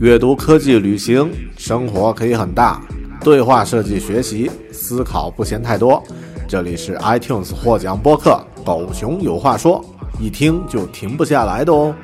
[0.00, 2.82] 阅读、科技、旅行，生活可以很大。
[3.22, 6.02] 对话设计、学习、思考不嫌太多。
[6.48, 9.84] 这里是 iTunes 获奖播客《狗熊有话说》，
[10.18, 11.94] 一听就停不下来的哦。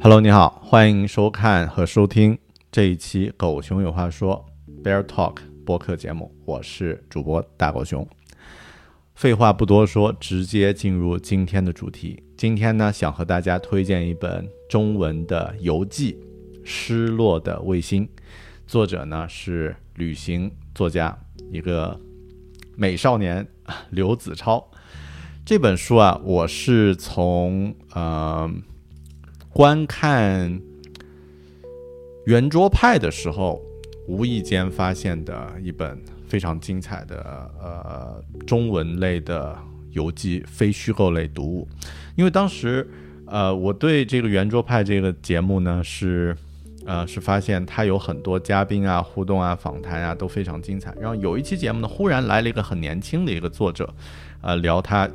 [0.00, 2.38] Hello，你好，欢迎收看和收听
[2.72, 4.46] 这一期《狗熊有话说》
[4.82, 5.34] Bear Talk
[5.66, 8.08] 播客节目，我是主播大狗熊。
[9.18, 12.22] 废话不多说，直接进入今天的主题。
[12.36, 16.12] 今天呢，想和大家推荐一本中文的游记
[16.62, 18.06] 《失落的卫星》，
[18.64, 21.18] 作者呢是旅行作家，
[21.50, 22.00] 一个
[22.76, 23.44] 美少年
[23.90, 24.64] 刘子超。
[25.44, 28.48] 这本书啊，我是从呃
[29.52, 30.60] 观看
[32.26, 33.60] 圆桌派的时候，
[34.06, 36.00] 无意间发现的一本。
[36.28, 39.56] 非常精彩的呃中文类的
[39.92, 41.68] 游记非虚构类读物，
[42.14, 42.88] 因为当时
[43.26, 46.36] 呃我对这个圆桌派这个节目呢是
[46.84, 53.92] 呃是发现它有很多嘉宾啊互动啊访谈啊都非常精彩，然后有一期节目呢忽然来了一个很年轻的一个作者，
[54.42, 55.08] 呃聊他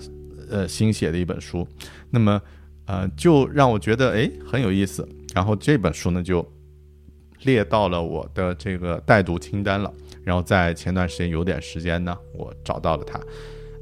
[0.50, 1.68] 呃新写的一本书，
[2.10, 2.42] 那么
[2.86, 6.46] 呃就让我觉得哎很有意思，然后这本书呢就
[7.44, 9.94] 列到了我的这个待读清单了。
[10.24, 13.20] 然后在前段时间有点时间呢，我找到了他，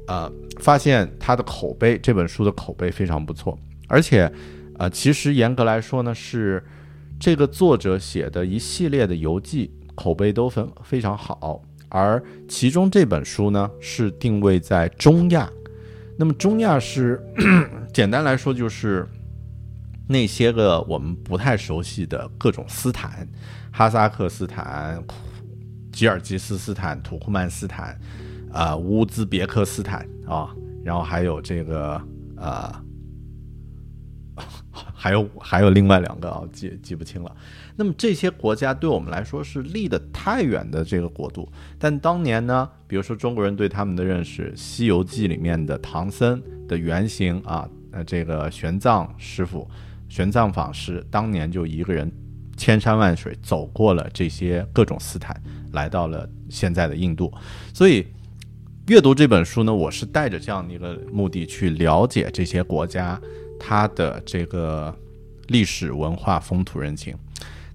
[0.08, 3.56] 呃，发现他的口碑，这本书的口碑非常不错，
[3.88, 4.30] 而且，
[4.78, 6.62] 呃，其实严格来说呢，是
[7.20, 15.48] 这个作者写的一系列的游记口碑都非非常好，而其中这本书呢是定位在中亚，
[16.18, 17.24] 那么中亚是
[17.94, 19.06] 简单来说就是
[20.08, 23.28] 那些个我们不太熟悉的各种斯坦，
[23.70, 25.00] 哈萨克斯坦。
[25.92, 27.96] 吉尔吉斯斯坦、土库曼斯坦，
[28.50, 32.00] 啊，乌兹别克斯坦啊，然后还有这个
[32.36, 32.74] 呃，
[34.72, 37.36] 还有还有另外两个啊，记记不清了。
[37.76, 41.48] 那么这些国家对我们来说是离得太远的这个国度，
[41.78, 49.68] 但当年呢，比如说中国人对他们的认识，《西游记》里面的唐僧的原型啊，呃，这个玄奘师傅、
[50.08, 52.10] 玄奘法师，当年就一个人。
[52.56, 55.34] 千山万水走过了这些各种斯坦，
[55.72, 57.32] 来到了现在的印度。
[57.72, 58.06] 所以，
[58.88, 63.20] 阅读这本书呢，我是带着这样的一个目的去了解这些国家
[63.58, 64.94] 它的这个
[65.48, 67.16] 历史文化、风土人情。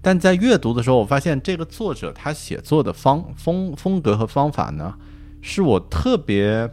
[0.02, 4.94] 但在阅读的时候，我发现这个作者他写作的方风风格和方法呢，
[5.42, 6.70] 是我特别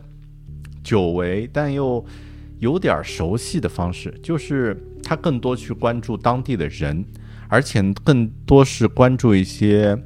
[0.84, 2.04] 久违但又
[2.60, 7.04] 有点熟悉的方式，就是他更多去关注当地的人。
[7.48, 9.96] 而且更多是关注一些，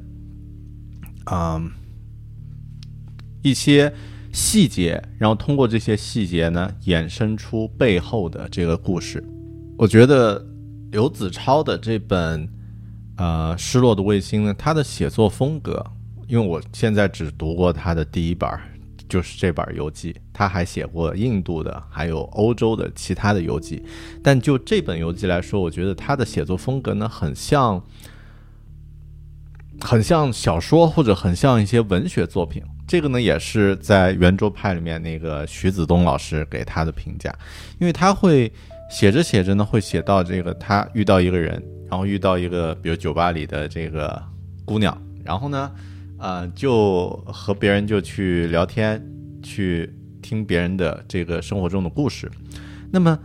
[1.31, 1.71] 嗯，
[3.41, 3.93] 一些
[4.31, 9.23] 细节，然后通过这些细节呢，衍生出背后的这个故事。
[9.77, 10.45] 我觉得
[10.91, 12.45] 刘子超的这本
[13.17, 15.85] 《呃失落的卫星》呢，他的写作风格，
[16.27, 18.49] 因为我现在只读过他的第一本。
[19.09, 23.83] 就是这本游记，他还写过印度的，还有欧洲的其他的游记。
[24.23, 27.83] 但就这本游记来说，我觉得他的写作风格呢，很像，
[29.81, 32.61] 很像小说或者很像一些文学作品。
[32.87, 37.35] 这个呢，也是在圆桌派里面那个徐子东老师给他的评价，
[37.79, 38.51] 因为他会
[38.91, 44.21] 写着写着呢，会写到这个他遇到一个人，然后遇到一个比如酒吧里的这个
[44.63, 44.95] 姑娘，
[45.25, 45.71] 然后呢。
[46.19, 49.01] 啊，就和别人就去聊天，
[49.41, 49.91] 去
[50.21, 52.29] 听别人的这个生活中的故事。
[52.91, 53.17] 那么，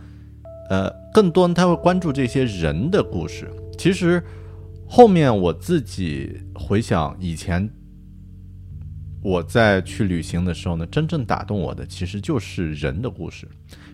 [0.69, 3.51] 呃，更多人他会关注这些人的故事。
[3.77, 4.23] 其实
[4.87, 7.69] 后面我自己回想以前
[9.21, 13.47] 我在去旅行的时候呢，真正打动我的其实就是人的故事。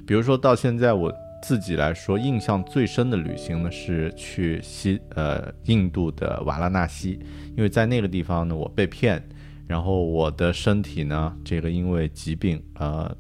[0.05, 1.11] 比如说到现在我
[1.41, 7.19] 自己来说，印象最深的旅行呢是去西呃印度的瓦拉纳西。
[7.57, 9.21] 因为在那个地方呢，我被骗，
[9.67, 13.15] 然后我的身体呢，这个因为疾病，呃，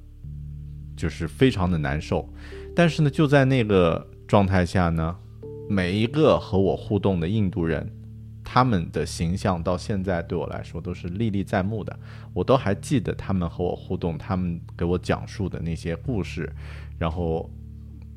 [0.95, 2.27] 就是非常的难受。
[2.75, 5.15] 但是呢，就在那个状态下呢，
[5.69, 7.91] 每一个和我互动的印度人，
[8.43, 11.99] 他们的形象到现在对我来说都是历历在目的，
[12.33, 16.49] 我都还记得他们和我互动，他们给我讲述的那些故事，
[16.97, 17.49] 然后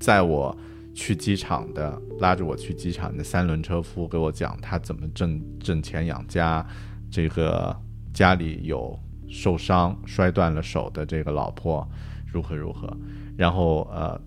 [0.04, 0.54] 在我
[0.94, 6.66] 去机场的拉着我去机场的三轮车夫给我讲他怎么挣挣钱养家，
[7.10, 7.74] 这个
[8.12, 8.98] 家里有
[9.30, 11.88] 受伤摔断了手的这个老婆
[12.30, 12.94] 如何如何，
[13.34, 14.20] 然后呃。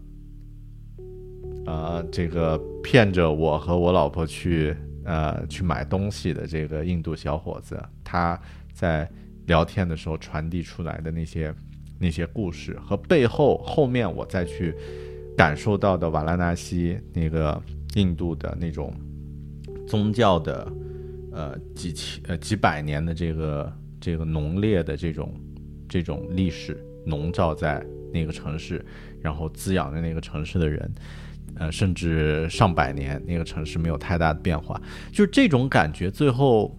[1.67, 4.73] 呃，这个骗着我和我老婆去
[5.03, 8.39] 呃去买东西的这个印度小伙子，他
[8.71, 9.05] 在
[9.47, 11.53] 聊天的时候传递出来的那些
[11.99, 14.73] 那些故事，和背后后面我再去
[15.37, 17.61] 感受到的瓦拉纳西那个
[17.95, 18.93] 印度的那种
[19.87, 20.67] 宗教的
[21.31, 25.33] 呃几千呃几百年的这个这个浓烈的这种
[25.87, 28.83] 这种历史笼罩在那个城市，
[29.21, 30.91] 然后滋养着那个城市的人。
[31.59, 34.79] 呃，甚至上百年，那个城市没有太大的变化，
[35.11, 36.77] 就是这种感觉，最后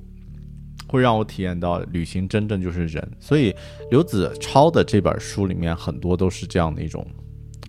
[0.87, 3.11] 会让我体验到旅行真正就是人。
[3.19, 3.53] 所以
[3.91, 7.05] 刘子超的这本书里面很多都是这样的一种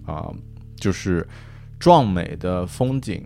[0.05, 0.31] 啊，
[0.79, 1.27] 就是
[1.79, 3.23] 壮美的风景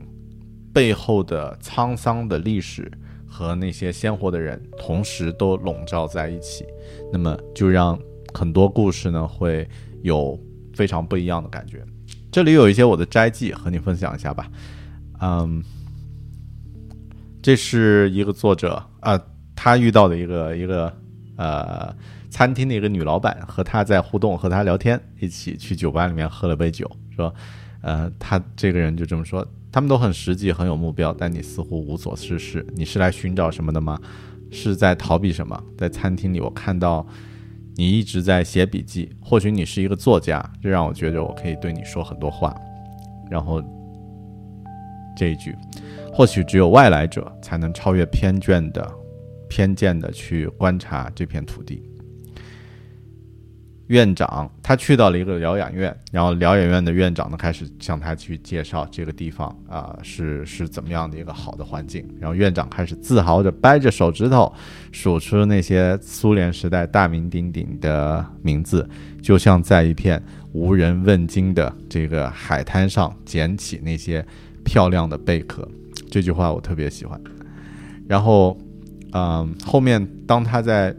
[0.74, 2.92] 背后的沧桑的历史
[3.28, 6.66] 和那些鲜活的人同时都笼罩在一起，
[7.12, 7.98] 那么就让
[8.34, 9.68] 很多故事呢会
[10.02, 10.40] 有
[10.74, 11.84] 非常不一样的感觉。
[12.32, 14.50] 这里有一些我的摘记和你分享一下吧，
[15.22, 15.64] 嗯，
[17.42, 19.20] 这是一个作者啊，
[19.56, 20.92] 他遇到的一个一个
[21.36, 21.96] 呃
[22.30, 27.34] 餐厅的一个女老板，和他在互动，和他聊天，一起去酒吧里面喝了杯酒，说，
[27.82, 34.00] 呃，他这个人就这么说，他们都很实际，很有目标，但你似乎无所事事，你是来寻找什么的吗？
[34.52, 35.64] 是在逃避什么？
[35.78, 37.06] 在餐厅里，我看到。
[37.76, 42.56] 你一直在写笔记，或许你是一个作家，这让我觉得我可以对你说很多话。
[43.32, 43.60] 然后
[45.18, 45.58] 这一句，
[46.14, 48.88] 或许只有外来者才能超越偏见的
[49.54, 51.84] 偏见的去观察这片土地。
[53.88, 62.04] 院长他去到了一个疗养院，然后疗养院的院长呢开始向他去介绍这个地方啊是是怎么样的一个好的环境。
[62.20, 64.52] 然后院长开始自豪着掰着手指头
[64.92, 68.90] 数出那些苏联时代大名鼎鼎的名字，
[69.22, 70.20] 就像在一片
[70.54, 74.26] 无人问津的这个海滩上捡起那些
[74.64, 75.70] 漂亮的贝壳。
[76.10, 77.22] 这句话我特别喜欢。
[78.08, 78.58] 然后，
[79.13, 80.95] 嗯，后面当他在。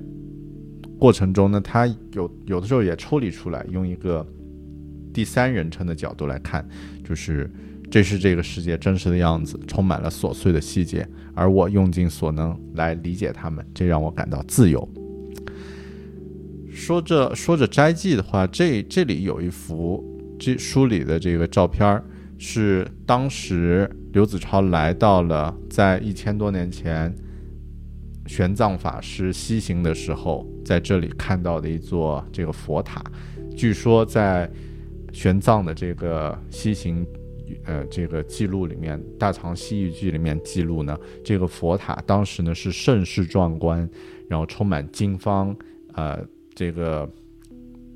[0.96, 4.26] 过程中呢，他有有的时候也抽离出来，用一个
[5.12, 6.66] 第三人称的角度来看，
[7.06, 7.50] 就是
[7.90, 14.88] 这是这个世界真实的样子，充满了琐碎的细节，而我用尽所能来理解他们，这让我感到自由。
[16.70, 20.02] 说着说着摘记的话，这这里有一幅
[20.38, 22.02] 这书里的这个照片儿，
[22.38, 27.14] 是当时刘子超来到了在一千多年前。
[28.26, 33.02] 玄奘法师西行的时候，在这里看到的一座这个佛塔，
[33.56, 34.50] 据说在
[35.12, 37.06] 玄奘的这个西行，
[37.64, 43.88] 呃，这个记录里面，《大唐西域记》里面记录呢，这个佛塔当时呢是盛世壮观，
[44.28, 45.56] 然后充满经方，
[45.92, 47.08] 呃，这个。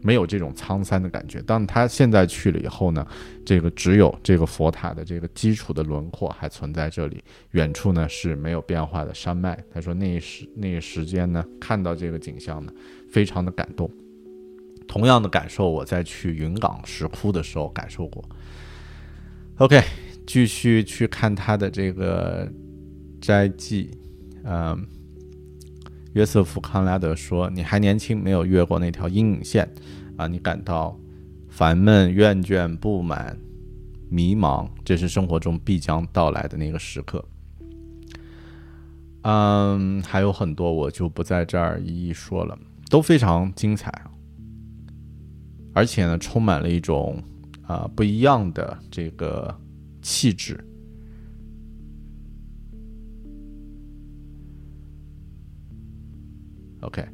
[0.00, 1.40] 没有这种沧桑的感觉。
[1.42, 3.06] 当他现在去了以后呢，
[3.44, 7.22] 这个只有这个佛塔的这个基础的轮廓还存在这里，
[7.52, 9.58] 远处呢是没有变化的山脉。
[9.72, 12.72] 他说那一时那一时间呢，看到这个景象呢，
[13.10, 13.90] 非常的感动。
[14.86, 18.24] 同样的感受，我在去云冈石窟的时候感受过。
[19.56, 19.82] OK，
[20.26, 22.50] 继续去看他的这个
[23.20, 23.90] 斋记，
[24.44, 24.86] 嗯。
[26.14, 29.68] 约瑟夫·康拉德说：“你还年轻，没有越过那条阴影线，
[30.16, 30.98] 啊，你感到
[31.48, 33.38] 烦闷、厌倦、不满、
[34.08, 37.24] 迷茫，这是生活中必将到来的那个时刻。
[39.22, 43.92] 嗯，还有很多，我就不在这儿一一说了，都非常精彩，
[45.74, 47.22] 而且呢，充满了一种
[47.62, 49.54] 啊不一样的这个
[50.00, 50.58] 气质。”
[56.80, 57.04] OK，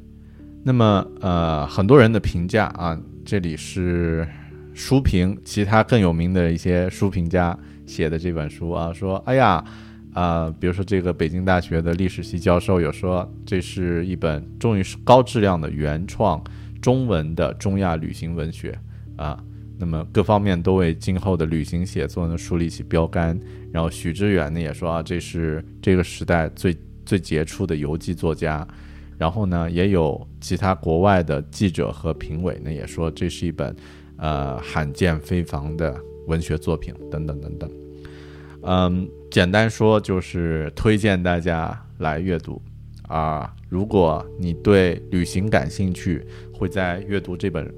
[0.63, 4.27] 那么呃，很多人的评价啊，这里是
[4.75, 7.57] 书评，其他更有名的一些书评家
[7.87, 9.63] 写的这本书啊，说，哎呀，
[10.13, 16.39] 啊，比如说这个北京大学的历史系教授有说，这是一本终于是高质量的原创
[16.79, 18.77] 中文的中亚旅行文学
[19.15, 19.43] 啊，
[19.79, 23.39] 那么各方面都为今后的旅行写作呢树立起标杆。
[23.71, 28.65] 然后许知远呢也说啊，这是这个时代最最杰出的游记作家。
[29.17, 33.75] 然后呢，也有其他国外的记者和评委呢，也说这是一本，
[34.17, 35.95] 呃，罕见非凡的
[36.27, 37.71] 文学作品，等等等等。
[38.63, 42.61] 嗯，简单说就是推荐大家来阅读。
[43.07, 47.63] 啊，如果你对旅行感兴趣，会在阅读这本《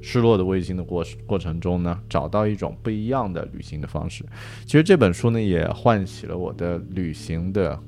[0.00, 4.24] 失落的卫星》的过过程中呢，找到一种不一样的旅行的方式。
[4.64, 7.78] 其实这本书呢，也唤起了我的旅行的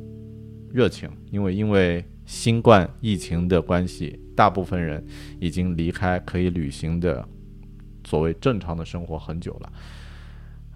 [0.71, 5.05] 热情，因为因为新冠疫情的关系，大部分人
[5.39, 7.29] 已经离开可以旅行的
[8.05, 9.73] 所谓正常的生活很久了。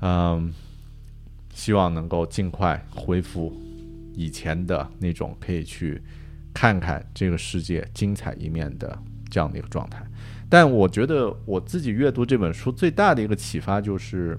[0.02, 0.52] 嗯，
[1.54, 3.56] 希望能够尽快恢复。
[4.14, 6.00] 以前的那种可以去
[6.52, 8.96] 看看这个世界精彩一面的
[9.30, 10.06] 这样的一个状态，
[10.50, 14.38] 但我觉得我自己阅读这本书最大的一个启发就是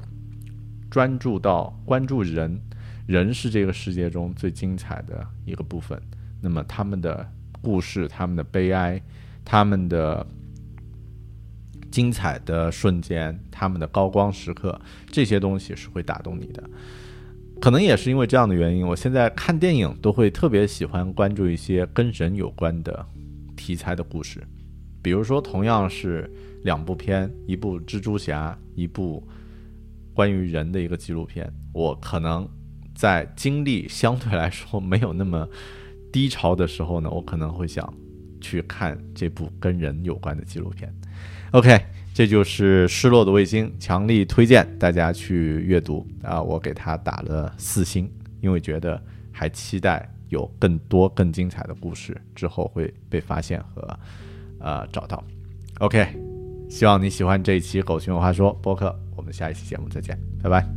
[0.91, 2.61] 专注到关注人，
[3.07, 5.99] 人是这个世界中最精彩的一个部分。
[6.41, 7.27] 那么他们的
[7.61, 9.01] 故事、他们的悲哀、
[9.43, 10.25] 他们的
[11.89, 16.63] 精彩的瞬间、他们的高光时刻，这些东西是会打动你的。
[17.59, 23.03] 可能也是因为这样的原因，我现在看电影都会特别喜欢关注一些跟人有关的
[23.55, 24.43] 题材的故事。
[25.01, 26.29] 比如说，同样是
[26.63, 29.27] 两部片，一部蜘蛛侠，一部
[30.13, 32.47] 关于人的一个纪录片，我可能
[32.93, 35.47] 在经历相对来说没有那么
[36.17, 37.93] 低潮的时候呢，我可能会想
[38.41, 40.91] 去看这部跟人有关的纪录片。
[41.51, 41.79] OK。
[42.13, 46.41] 这就是失落的卫星，强力推荐大家去阅读啊！
[46.41, 48.99] 我给他打了四星，因为觉得
[49.31, 53.99] 还期待有更多更精彩的故事之后会被发现和
[54.59, 55.23] 呃找到。
[55.77, 56.07] OK，
[56.67, 60.76] 希望你喜欢这一期《狗熊有话说》播客，我们下一期节目再见，拜拜。